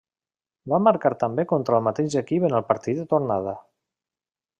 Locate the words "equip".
2.21-2.47